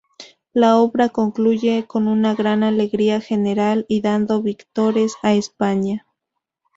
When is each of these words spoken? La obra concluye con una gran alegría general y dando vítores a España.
La 0.53 0.77
obra 0.77 1.09
concluye 1.09 1.85
con 1.87 2.07
una 2.07 2.33
gran 2.33 2.63
alegría 2.63 3.21
general 3.21 3.85
y 3.87 4.01
dando 4.01 4.41
vítores 4.41 5.13
a 5.21 5.33
España. 5.35 6.07